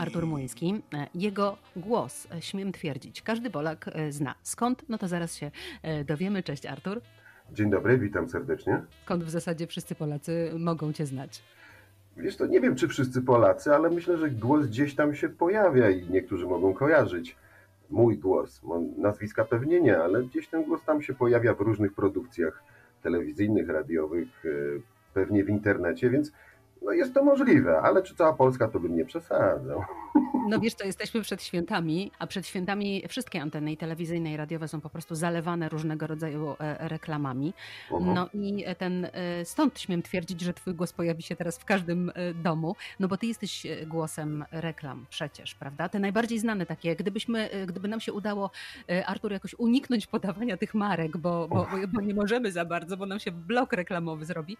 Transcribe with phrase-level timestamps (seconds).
[0.00, 0.82] Artur Młyński.
[0.94, 4.34] E, Jego głos, e, śmiem twierdzić, każdy Polak e, zna.
[4.42, 4.84] Skąd?
[4.88, 5.50] No to zaraz się
[6.04, 6.42] dowiemy.
[6.42, 7.00] Cześć Artur.
[7.52, 8.82] Dzień dobry, witam serdecznie.
[9.04, 11.42] Skąd w zasadzie wszyscy Polacy mogą Cię znać?
[12.16, 15.90] Wiesz, to nie wiem, czy wszyscy Polacy, ale myślę, że głos gdzieś tam się pojawia
[15.90, 17.36] i niektórzy mogą kojarzyć.
[17.90, 18.60] Mój głos,
[18.96, 22.62] nazwiska pewnie nie, ale gdzieś ten głos tam się pojawia w różnych produkcjach
[23.02, 24.28] telewizyjnych, radiowych,
[25.14, 26.32] pewnie w internecie, więc
[26.82, 29.84] no jest to możliwe, ale czy cała Polska to bym nie przesadzał.
[30.48, 34.68] No wiesz, to jesteśmy przed świętami, a przed świętami wszystkie anteny i telewizyjne i radiowe
[34.68, 37.54] są po prostu zalewane różnego rodzaju e, reklamami.
[37.90, 38.14] Mhm.
[38.14, 42.12] No i ten, e, stąd śmiem twierdzić, że twój głos pojawi się teraz w każdym
[42.14, 45.88] e, domu, no bo ty jesteś głosem reklam przecież, prawda?
[45.88, 48.50] Te najbardziej znane takie, gdybyśmy, gdyby nam się udało,
[49.06, 53.20] Artur, jakoś uniknąć podawania tych marek, bo, bo, bo, nie możemy za bardzo, bo nam
[53.20, 54.56] się blok reklamowy zrobi,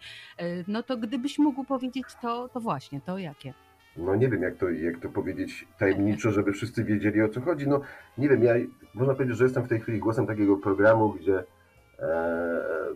[0.67, 3.53] no to gdybyś mógł powiedzieć to, to właśnie, to jakie?
[3.97, 7.67] No nie wiem, jak to, jak to powiedzieć tajemniczo, żeby wszyscy wiedzieli o co chodzi.
[7.67, 7.81] No
[8.17, 8.53] nie wiem, ja
[8.93, 11.43] można powiedzieć, że jestem w tej chwili głosem takiego programu, gdzie
[11.99, 12.13] e,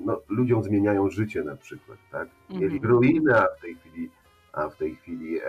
[0.06, 2.28] no, ludziom zmieniają życie na przykład, tak?
[2.50, 2.84] Mieli Mhm.
[2.86, 4.10] ruinę, a w tej chwili,
[4.54, 5.42] a w tej chwili e,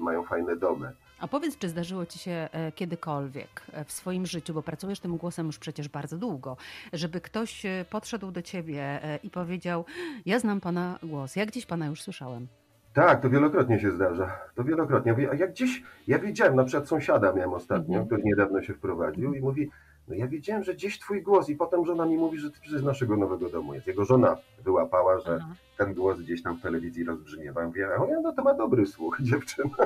[0.00, 0.92] mają fajne domy.
[1.20, 5.16] A powiedz, czy zdarzyło ci się e, kiedykolwiek e, w swoim życiu, bo pracujesz tym
[5.16, 6.56] głosem już przecież bardzo długo,
[6.92, 9.84] żeby ktoś e, podszedł do ciebie i powiedział:
[10.26, 12.46] Ja znam pana głos, ja gdzieś pana już słyszałem.
[12.92, 14.38] Tak, to wielokrotnie się zdarza.
[14.54, 15.12] To wielokrotnie.
[15.12, 18.06] Mówię, a jak gdzieś, ja wiedziałem, na przykład sąsiada miałem ostatnio, Mhm.
[18.06, 19.70] który niedawno się wprowadził i mówi,
[20.12, 22.82] no ja wiedziałem, że gdzieś twój głos i potem żona mi mówi, że ty z
[22.82, 23.86] naszego nowego domu jest.
[23.86, 25.54] Jego żona wyłapała, że Aha.
[25.78, 27.60] ten głos gdzieś tam w telewizji rozbrzmiewa.
[27.60, 29.76] Ja Mówię, ja, no to ma dobry słuch, dziewczyna.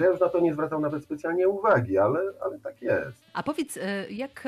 [0.00, 3.22] Ja już na to nie zwracam nawet specjalnie uwagi, ale, ale tak jest.
[3.34, 4.44] A powiedz, e, jak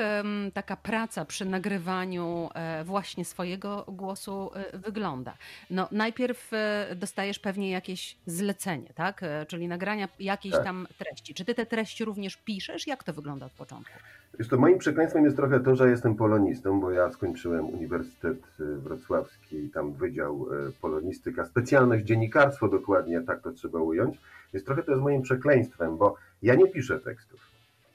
[0.53, 5.33] taka praca przy nagrywaniu e, właśnie swojego głosu e, wygląda?
[5.69, 6.51] No, najpierw
[6.95, 9.21] dostajesz pewnie jakieś zlecenie, tak?
[9.47, 10.63] Czyli nagrania jakiejś Tak.
[10.63, 11.33] tam treści.
[11.33, 12.87] Czy ty te treści również piszesz?
[12.87, 13.93] Jak to wygląda od początku?
[14.39, 18.75] Wiesz to moim przekleństwem jest trochę to, że jestem polonistą, bo ja skończyłem Uniwersytet y,
[18.77, 24.17] Wrocławski, tam Wydział y, Polonistyka, specjalność dziennikarstwo dokładnie, tak to trzeba ująć.
[24.53, 27.39] Więc trochę to jest moim przekleństwem, bo ja nie piszę tekstów,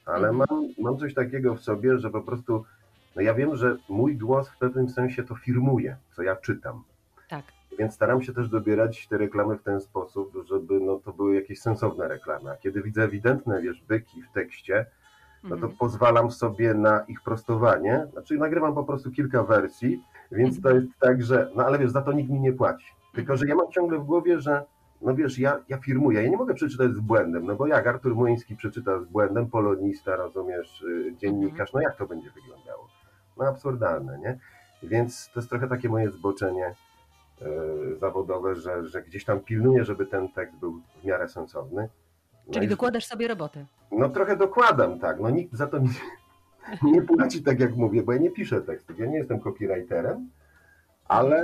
[0.05, 0.37] ale Mhm.
[0.49, 2.65] mam, mam coś takiego w sobie, że po prostu,
[3.15, 6.83] no ja wiem, że mój głos w pewnym sensie to firmuje, co ja czytam.
[7.29, 7.43] Tak.
[7.79, 11.61] Więc staram się też dobierać te reklamy w ten sposób, żeby no, to były jakieś
[11.61, 12.51] sensowne reklamy.
[12.51, 14.85] A kiedy widzę ewidentne, wiesz, byki w tekście,
[15.43, 15.73] no to Mhm.
[15.77, 18.07] pozwalam sobie na ich prostowanie.
[18.11, 20.85] Znaczy nagrywam po prostu kilka wersji, więc to Mhm.
[20.85, 22.85] jest tak, że, no ale wiesz, za to nikt mi nie płaci.
[23.13, 24.63] Tylko, że ja mam ciągle w głowie, że
[25.01, 28.15] no wiesz, ja, ja firmuję, ja nie mogę przeczytać z błędem, no bo jak Artur
[28.15, 32.87] Młyński przeczyta z błędem, polonista, rozumiesz, y, dziennikarz, no jak to będzie wyglądało?
[33.37, 34.39] No absurdalne, nie?
[34.83, 36.75] Więc to jest trochę takie moje zboczenie
[37.41, 41.89] y, zawodowe, że, że gdzieś tam pilnuję, żeby ten tekst był w miarę sensowny.
[42.47, 43.65] No Czyli i- dokładasz sobie roboty.
[43.91, 45.19] no trochę dokładam, tak.
[45.19, 45.89] No nikt za to mi
[46.93, 48.99] nie płaci, tak jak mówię, bo ja nie piszę tekstów.
[48.99, 50.29] Ja nie jestem copywriterem,
[51.07, 51.43] ale,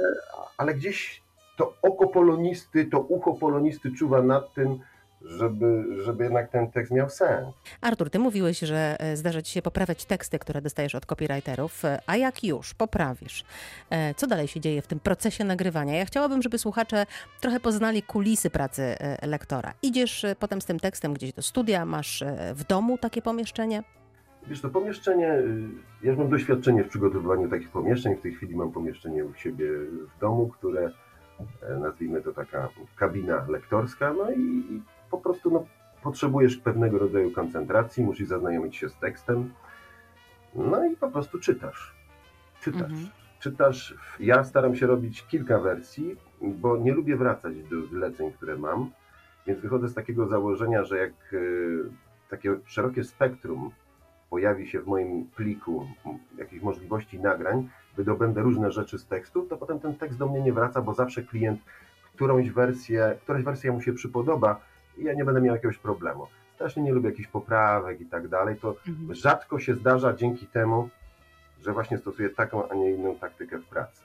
[0.58, 1.24] ale gdzieś
[1.58, 4.80] to oko polonisty, to ucho polonisty czuwa nad tym,
[5.24, 7.48] żeby, żeby jednak ten tekst miał sens.
[7.82, 12.00] Artur, ty mówiłeś, że e, zdarza ci się poprawiać teksty, które dostajesz od copywriterów, e,
[12.08, 13.44] a jak już poprawisz,
[13.90, 15.98] e, co dalej się dzieje w tym procesie nagrywania?
[15.98, 17.06] Ja chciałabym, żeby słuchacze
[17.42, 19.74] trochę poznali kulisy pracy lektora.
[19.82, 22.24] Idziesz potem z tym tekstem gdzieś do studia, masz
[22.54, 23.84] w domu takie pomieszczenie?
[24.48, 25.28] Wiesz, to pomieszczenie,
[26.04, 28.16] ja już mam doświadczenie w przygotowywaniu takich pomieszczeń.
[28.16, 29.66] W tej chwili mam pomieszczenie u siebie
[30.16, 30.92] w domu, które
[31.80, 34.64] nazwijmy to taka kabina lektorska, no i,
[35.24, 35.66] prostu no,
[36.04, 39.54] potrzebujesz pewnego rodzaju koncentracji, musisz zaznajomić się z tekstem,
[40.56, 41.96] no i po prostu czytasz.
[42.62, 42.82] Czytasz.
[42.82, 43.10] Mhm.
[43.40, 43.96] Czytasz.
[44.20, 48.92] Ja staram się robić kilka wersji, bo nie lubię wracać do zleceń, które mam,
[49.48, 51.38] więc wychodzę z takiego założenia, że jak e,
[52.30, 53.72] takie szerokie spektrum
[54.30, 55.88] pojawi się w moim pliku
[56.38, 60.54] jakichś możliwości nagrań, wydobędę różne rzeczy z tekstu, to potem ten tekst do mnie nie
[60.54, 61.62] wraca, bo zawsze klient
[62.14, 64.60] którąś wersję, któraś wersja mu się przypodoba
[64.98, 66.28] i ja nie będę miał jakiegoś problemu.
[66.56, 68.56] Strasznie nie lubię jakichś poprawek i tak dalej.
[68.56, 68.76] To
[69.10, 70.90] rzadko się zdarza dzięki temu,
[71.62, 74.02] że właśnie stosuję taką, a nie inną taktykę w pracy.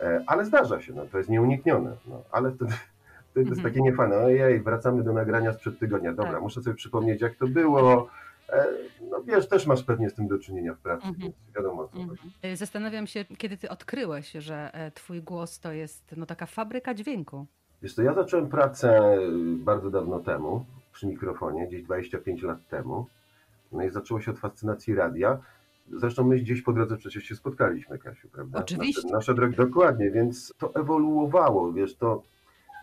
[0.00, 1.96] E, Ale zdarza się, no, to jest nieuniknione.
[2.06, 2.72] No, ale wtedy,
[3.30, 3.68] wtedy to jest Mhm.
[3.74, 4.16] takie niefajne.
[4.16, 6.12] Ojej, wracamy do nagrania sprzed tygodnia.
[6.12, 6.42] Dobra, Tak.
[6.42, 8.08] muszę sobie przypomnieć, jak to było.
[8.48, 8.66] E,
[9.10, 11.22] No wiesz, też masz pewnie z tym do czynienia w pracy, Mhm.
[11.22, 12.22] więc wiadomo o co chodzi.
[12.34, 12.56] Mhm.
[12.56, 17.46] Zastanawiam się, kiedy ty odkryłeś, że twój głos to jest no, taka fabryka dźwięku.
[17.82, 23.06] Wiesz co, ja zacząłem pracę y, bardzo dawno temu przy mikrofonie, gdzieś 25 lat temu.
[23.72, 25.38] No i zaczęło się od fascynacji radia.
[25.92, 28.58] Zresztą my gdzieś po drodze przecież się spotkaliśmy, Kasiu, prawda?
[28.58, 29.02] Oczywiście.
[29.02, 32.22] Nasze, nasze drogi, dokładnie, więc to ewoluowało, wiesz, to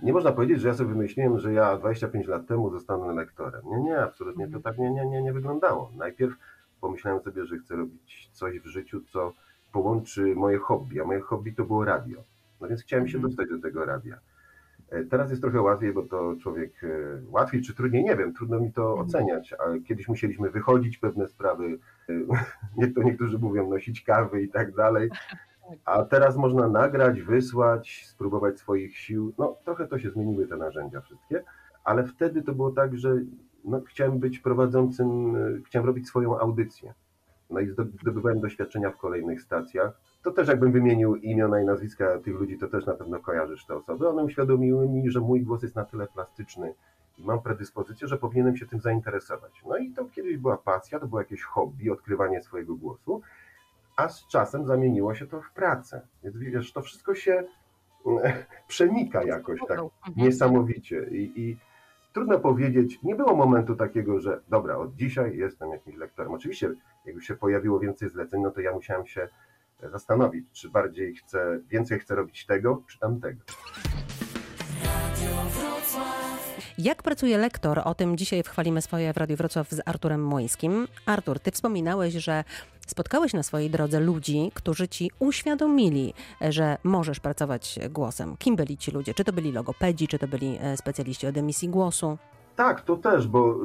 [0.04, 3.62] nie można powiedzieć, że ja sobie wymyśliłem, że ja 25 lat temu zostanę lektorem.
[3.66, 5.92] Nie, nie, absolutnie to tak nie, nie, nie, nie wyglądało.
[5.98, 6.34] Najpierw
[6.82, 9.34] pomyślałem sobie, że chcę robić coś w życiu, co
[9.72, 12.24] połączy moje hobby, a moje hobby to było radio.
[12.62, 13.30] No więc chciałem się Mhm.
[13.34, 14.18] dostać do tego radia.
[14.90, 16.88] E, Teraz jest trochę łatwiej, bo to człowiek e,
[17.30, 19.08] łatwiej czy trudniej, nie wiem, trudno mi to Mhm.
[19.08, 21.80] oceniać, ale kiedyś musieliśmy wychodzić pewne sprawy,
[22.10, 22.14] e,
[22.78, 25.10] nie to niektórzy mówią nosić kawy i tak dalej,
[25.86, 29.34] a teraz można nagrać, wysłać, spróbować swoich sił.
[29.38, 31.44] No trochę to się zmieniły te narzędzia wszystkie,
[31.84, 33.16] ale wtedy to było tak, że
[33.66, 36.94] no, chciałem być prowadzącym, e, chciałem robić swoją audycję.
[37.50, 40.02] No i zdo- zdobywałem doświadczenia w kolejnych stacjach.
[40.28, 43.76] To też jakbym wymienił imiona i nazwiska tych ludzi, to też na pewno kojarzysz te
[43.76, 44.10] osoby.
[44.10, 46.74] One uświadomiły mi, że mój głos jest na tyle plastyczny
[47.18, 49.64] i mam predyspozycję, że powinienem się tym zainteresować.
[49.68, 53.22] No i to kiedyś była pasja, to było jakieś hobby, odkrywanie swojego głosu,
[53.96, 56.02] a z czasem zamieniło się to w pracę.
[56.24, 57.44] Więc wiesz, to wszystko się
[58.06, 58.22] mm,
[58.68, 59.94] przenika jakoś tak Mhm.
[60.18, 61.58] niesamowicie i, i
[62.14, 66.34] trudno powiedzieć, nie było momentu takiego, że dobra, od dzisiaj jestem jakimś lektorem.
[66.34, 66.70] Oczywiście,
[67.06, 69.30] jak już się pojawiło więcej zleceń, no to ja musiałem się
[69.84, 73.42] zastanowić, czy bardziej chcę, więcej chcę robić tego, czy tamtego.
[76.78, 77.82] Jak pracuje lektor?
[77.86, 80.88] O tym dzisiaj w Chwalimy Swoje w Radiu Wrocław z Arturem Młyńskim.
[81.06, 82.44] Artur, ty wspominałeś, że
[82.88, 86.14] spotkałeś na swojej drodze ludzi, którzy ci uświadomili,
[86.50, 88.38] że możesz pracować głosem.
[88.38, 89.14] Kim byli ci ludzie?
[89.14, 92.18] Czy to byli logopedzi, czy to byli e, specjaliści od emisji głosu?
[92.56, 93.56] Tak, to też, bo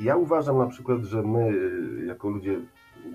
[0.00, 2.60] ja uważam na przykład, że my y, jako ludzie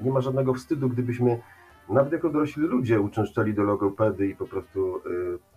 [0.02, 1.42] nie ma żadnego wstydu, gdybyśmy
[1.90, 5.02] nawet jako dorośli ludzie uczęszczali do logopedy i po prostu y,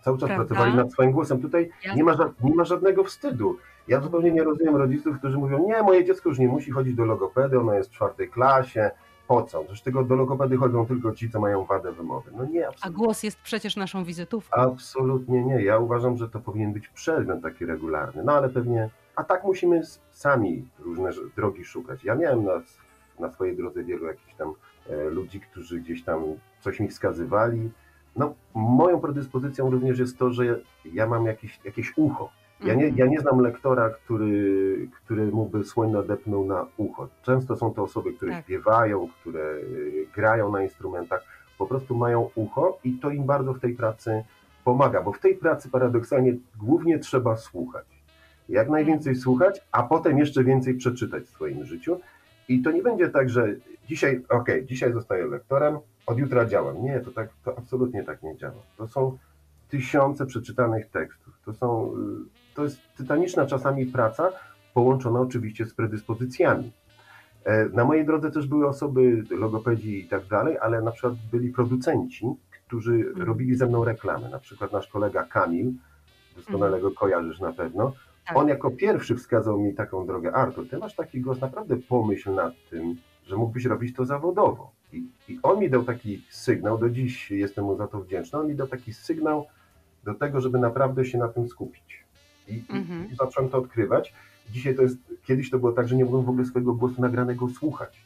[0.01, 0.45] cały czas Prawda?
[0.45, 1.41] pracowali nad swoim głosem.
[1.41, 3.57] Tutaj nie ma, ża- nie ma żadnego wstydu.
[3.87, 7.05] Ja zupełnie nie rozumiem rodziców, którzy mówią, nie, moje dziecko już nie musi chodzić do
[7.05, 8.91] logopedy, ono jest w czwartej klasie,
[9.27, 9.63] po co?
[9.63, 12.31] Przecież tego do logopedy chodzą tylko ci, co mają wadę wymowy.
[12.37, 12.97] No nie, A absolutnie.
[13.05, 14.61] głos jest przecież naszą wizytówką.
[14.61, 15.63] Absolutnie nie.
[15.63, 18.23] Ja uważam, że to powinien być przegląd taki regularny.
[18.23, 19.81] No ale pewnie, a tak musimy
[20.11, 22.03] sami różne drogi szukać.
[22.03, 22.61] Ja miałem na,
[23.19, 24.53] na swojej drodze wielu jakichś tam
[25.09, 26.23] ludzi, którzy gdzieś tam
[26.59, 27.69] coś mi wskazywali.
[28.15, 30.59] No, moją predyspozycją również jest to, że
[30.93, 32.29] ja mam jakieś, jakieś ucho.
[32.63, 37.07] Ja nie, ja nie znam lektora, który, któremu by słoń nadepnął na ucho.
[37.23, 38.43] Często są to osoby, które Tak.
[38.43, 41.23] śpiewają, które y, grają na instrumentach,
[41.57, 44.23] po prostu mają ucho i to im bardzo w tej pracy
[44.63, 47.85] pomaga, bo w tej pracy paradoksalnie głównie trzeba słuchać.
[48.49, 51.99] Jak najwięcej słuchać, a potem jeszcze więcej przeczytać w swoim życiu.
[52.47, 53.55] I to nie będzie tak, że
[53.87, 56.83] dzisiaj, okej, dzisiaj zostaję lektorem, od jutra działam.
[56.83, 58.61] Nie, to tak, to absolutnie tak nie działa.
[58.77, 59.17] To są
[59.69, 61.33] tysiące przeczytanych tekstów.
[61.45, 64.31] To są, y, to jest tytaniczna czasami praca,
[64.73, 66.71] połączona oczywiście z predyspozycjami.
[67.45, 71.49] E, Na mojej drodze też były osoby, logopedzi i tak dalej, ale na przykład byli
[71.49, 72.25] producenci,
[72.67, 73.21] którzy Mhm.
[73.27, 74.29] robili ze mną reklamy.
[74.29, 75.71] Na przykład nasz kolega Kamil,
[76.35, 77.93] doskonale go kojarzysz na pewno.
[78.27, 78.37] Tak.
[78.37, 80.33] On jako pierwszy wskazał mi taką drogę.
[80.33, 82.95] Artur, ty masz taki głos, naprawdę pomyśl nad tym,
[83.25, 84.71] że mógłbyś robić to zawodowo.
[84.93, 88.47] I, I on mi dał taki sygnał, do dziś jestem mu za to wdzięczny, on
[88.47, 89.45] mi dał taki sygnał
[90.03, 92.03] do tego, żeby naprawdę się na tym skupić.
[92.47, 93.11] I, Mhm.
[93.11, 94.13] i zacząłem to odkrywać.
[94.49, 97.49] Dzisiaj to jest, kiedyś to było tak, że nie mogłem w ogóle swojego głosu nagranego
[97.49, 98.03] słuchać.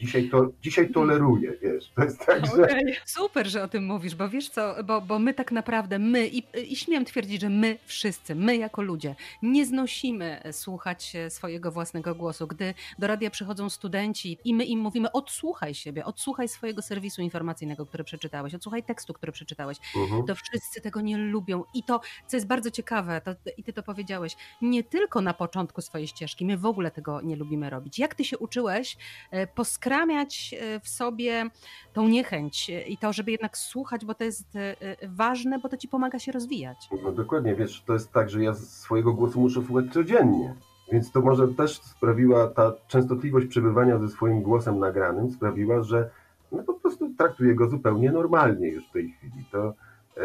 [0.00, 1.90] Dzisiaj, to, dzisiaj toleruję, wiesz.
[1.96, 2.68] To jest tak, że.
[3.06, 6.42] Super, że o tym mówisz, bo wiesz co, bo, bo my tak naprawdę, my i,
[6.72, 12.14] i śmiem twierdzić, że my wszyscy, my jako ludzie, nie znosimy słuchać e, swojego własnego
[12.14, 12.46] głosu.
[12.46, 17.86] Gdy do radia przychodzą studenci i my im mówimy, odsłuchaj siebie, odsłuchaj swojego serwisu informacyjnego,
[17.86, 20.26] który przeczytałeś, odsłuchaj tekstu, który przeczytałeś, Mhm.
[20.26, 21.64] to wszyscy tego nie lubią.
[21.74, 25.80] I to, co jest bardzo ciekawe, to, i ty to powiedziałeś, nie tylko na początku
[25.80, 27.98] swojej ścieżki, my w ogóle tego nie lubimy robić.
[27.98, 28.96] Jak ty się uczyłeś
[29.30, 31.50] e, poskramiać e, w sobie
[31.92, 35.76] tą niechęć i to, żeby jednak słuchać, bo to jest e, e, ważne, bo to
[35.76, 36.76] ci pomaga się rozwijać.
[37.04, 40.54] No dokładnie, wiesz, to jest tak, że ja swojego głosu muszę słuchać codziennie.
[40.92, 46.10] Więc to może też sprawiła ta częstotliwość przebywania ze swoim głosem nagranym, sprawiła, że
[46.52, 49.44] no po prostu traktuję go zupełnie normalnie już w tej chwili.
[49.52, 49.74] To
[50.16, 50.22] e,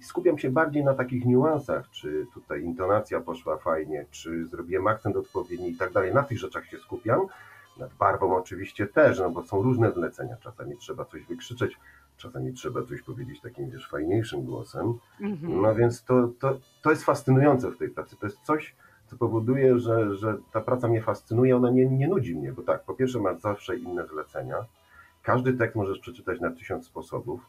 [0.00, 5.70] skupiam się bardziej na takich niuansach, czy tutaj intonacja poszła fajnie, czy zrobiłem akcent odpowiedni
[5.70, 6.14] i tak dalej.
[6.14, 7.20] Na tych rzeczach się skupiam.
[7.78, 10.36] Nad barwą oczywiście też, no bo są różne zlecenia.
[10.36, 11.78] Czasami trzeba coś wykrzyczeć,
[12.16, 14.94] czasami trzeba coś powiedzieć takim, wiesz, fajniejszym głosem.
[15.20, 15.62] Mhm.
[15.62, 18.16] No więc to, to, to jest fascynujące w tej pracy.
[18.20, 22.36] To jest coś, co powoduje, że, że ta praca mnie fascynuje, ona nie, nie nudzi
[22.36, 24.56] mnie, bo tak, po pierwsze masz zawsze inne zlecenia.
[25.22, 27.40] Każdy tekst możesz przeczytać na tysiąc sposobów.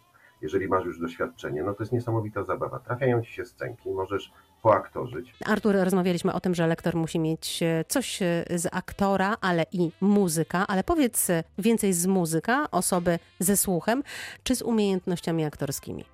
[0.41, 2.79] Jeżeli masz już doświadczenie, no to jest niesamowita zabawa.
[2.79, 4.31] Trafiają ci się scenki, możesz
[4.61, 5.33] poaktorzyć.
[5.45, 9.91] Artur, rozmawialiśmy o tym, że lektor musi mieć e, coś e, z aktora, ale i
[10.01, 10.65] muzyka.
[10.67, 14.03] Ale powiedz e, więcej z muzyka, osoby ze słuchem,
[14.43, 16.05] czy z umiejętnościami aktorskimi?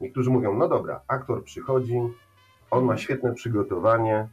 [0.00, 2.00] Niektórzy mówią, no dobra, aktor przychodzi,
[2.70, 4.28] on ma świetne przygotowanie,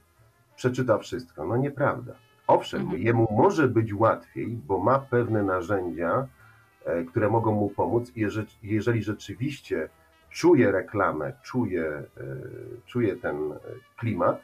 [0.55, 1.45] przeczyta wszystko.
[1.45, 2.13] No nieprawda.
[2.47, 3.01] Owszem, Mhm.
[3.01, 6.27] jemu może być łatwiej, bo ma pewne narzędzia,
[7.09, 8.11] które mogą mu pomóc.
[8.63, 9.89] Jeżeli rzeczywiście
[10.29, 12.03] czuje reklamę, czuje,
[12.89, 13.57] czuje ten e,
[13.97, 14.41] klimat,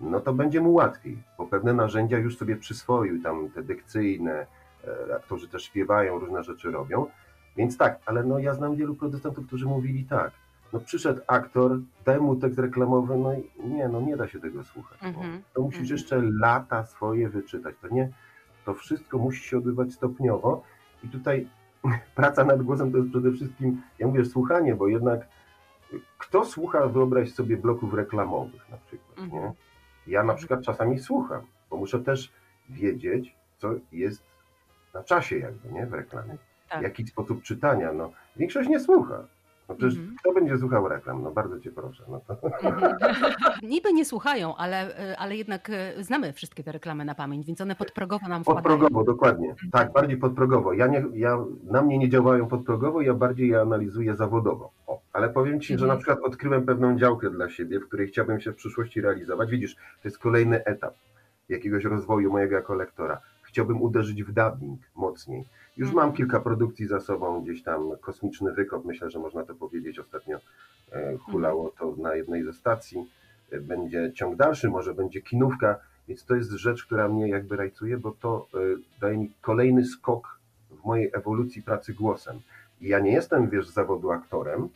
[0.00, 4.46] no to będzie mu łatwiej, bo pewne narzędzia już sobie przyswoił, tam te dykcyjne,
[5.08, 7.06] e, aktorzy też śpiewają, różne rzeczy robią.
[7.56, 10.32] Więc tak, ale no ja znam wielu producentów, którzy mówili tak,
[10.72, 14.64] no przyszedł aktor, daj mu tekst reklamowy, no i nie, no nie da się tego
[14.64, 14.98] słuchać.
[15.02, 15.96] bo Mhm, To musisz mhm.
[15.96, 17.74] jeszcze lata swoje wyczytać.
[17.82, 18.08] To nie,
[18.64, 20.62] to wszystko musi się odbywać stopniowo
[21.04, 21.48] i tutaj
[22.14, 25.28] praca nad głosem to jest przede wszystkim, ja mówię słuchanie, bo jednak
[26.18, 29.24] kto słucha, wyobraź sobie bloków reklamowych na przykład, nie?
[29.24, 29.52] Mhm.
[30.06, 32.32] Ja na przykład czasami słucham, bo muszę też
[32.70, 34.22] wiedzieć, co jest
[34.94, 36.36] na czasie jakby, nie, w reklamie.
[36.68, 36.82] Tak.
[36.82, 38.10] Jaki sposób czytania, no.
[38.36, 39.24] Większość nie słucha.
[39.68, 40.16] No przecież Mhm.
[40.20, 41.22] kto będzie słuchał reklam?
[41.22, 42.04] No bardzo cię proszę.
[42.08, 42.36] No to...
[42.42, 42.96] Mhm.
[43.62, 47.60] Niby nie słuchają, ale, e, ale jednak e, znamy wszystkie te reklamy na pamięć, więc
[47.60, 48.62] one podprogowo nam wpadają.
[48.62, 49.54] Podprogowo, dokładnie.
[49.72, 50.72] Tak, bardziej podprogowo.
[50.72, 54.70] Ja nie, ja, na mnie nie działają podprogowo, ja bardziej je analizuję zawodowo.
[54.86, 55.88] O, ale powiem Ci, że Mhm.
[55.88, 59.50] na przykład odkryłem pewną działkę dla siebie, w której chciałbym się w przyszłości realizować.
[59.50, 60.94] Widzisz, to jest kolejny etap
[61.48, 63.20] jakiegoś rozwoju mojego jako lektora.
[63.42, 65.44] Chciałbym uderzyć w dubbing mocniej.
[65.76, 66.06] Już Mhm.
[66.06, 69.98] mam kilka produkcji za sobą, gdzieś tam kosmiczny wykop, myślę, że można to powiedzieć.
[69.98, 70.38] Ostatnio
[70.92, 73.06] e, hulało to na jednej ze stacji.
[73.50, 75.76] E, Będzie ciąg dalszy, może będzie kinówka,
[76.08, 78.58] więc to jest rzecz, która mnie jakby rajcuje, bo to e,
[79.00, 80.38] daje mi kolejny skok
[80.70, 82.40] w mojej ewolucji pracy głosem.
[82.80, 84.68] I ja nie jestem, wiesz, z zawodu aktorem,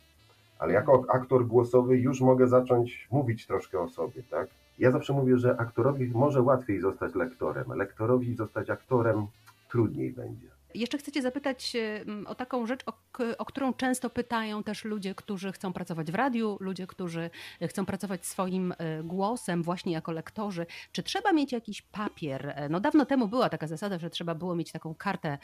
[0.59, 4.47] ale jako aktor głosowy już mogę zacząć mówić troszkę o sobie, tak?
[4.79, 9.27] Ja zawsze mówię, że aktorowi może łatwiej zostać lektorem, lektorowi zostać aktorem
[9.69, 10.56] trudniej będzie.
[10.77, 12.93] Jeszcze chcę Cię zapytać e, o taką rzecz, o,
[13.37, 17.29] o którą często pytają też ludzie, którzy chcą pracować w radiu, ludzie, którzy
[17.67, 20.65] chcą pracować swoim e, głosem właśnie jako lektorzy.
[20.91, 22.53] Czy trzeba mieć jakiś papier?
[22.55, 25.37] E, No dawno temu była taka zasada, że trzeba było mieć taką kartę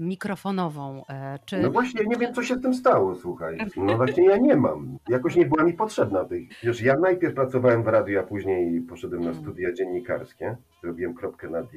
[0.00, 1.04] mikrofonową.
[1.44, 1.58] Czy...
[1.58, 3.58] No właśnie, nie wiem, co się z tym stało, słuchaj.
[3.76, 4.98] No właśnie ja nie mam.
[5.08, 6.48] Jakoś nie była mi potrzebna tej.
[6.62, 9.42] Wiesz, ja najpierw pracowałem w radiu, a później poszedłem na Mm.
[9.42, 10.56] studia dziennikarskie.
[10.82, 11.68] Zrobiłem kropkę na D,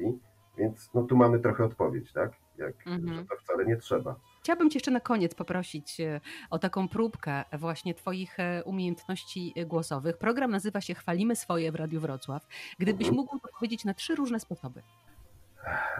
[0.58, 2.32] więc no tu mamy trochę odpowiedź, tak?
[2.58, 3.16] Jak, Mhm.
[3.16, 4.14] że to wcale nie trzeba.
[4.40, 9.64] Chciałabym Cię jeszcze na koniec poprosić e, o taką próbkę właśnie Twoich e, umiejętności e,
[9.66, 10.18] głosowych.
[10.18, 12.46] Program nazywa się Chwalimy swoje w Radiu Wrocław.
[12.78, 13.16] Gdybyś Mhm.
[13.16, 14.82] mógł to powiedzieć na trzy różne sposoby.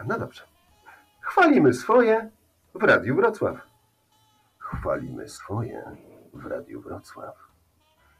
[0.07, 0.43] No dobrze.
[1.21, 2.29] Chwalimy swoje
[2.75, 3.57] w Radiu Wrocław.
[4.59, 5.83] Chwalimy swoje
[6.33, 7.35] w Radiu Wrocław.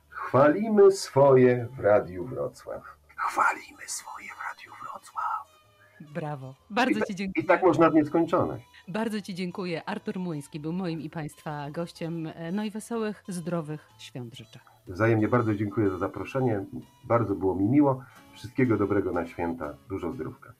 [0.10, 2.84] Chwalimy swoje w Radiu Wrocław.
[3.18, 4.52] Chwalimy swoje w Radiu Wrocław.
[6.13, 6.55] Brawo.
[6.70, 7.48] Bardzo I, Ci I dziękuję.
[7.48, 8.65] tak można w nieskończoność.
[8.88, 9.84] Bardzo Ci dziękuję.
[9.86, 12.27] Artur Młyński był moim i Państwa gościem.
[12.36, 14.60] E, No i wesołych, zdrowych świąt życzę.
[14.88, 16.65] Wzajemnie bardzo dziękuję za zaproszenie.
[17.03, 18.03] Bardzo było mi miło.
[18.34, 19.74] Wszystkiego dobrego na święta.
[19.89, 20.53] Dużo zdrówka.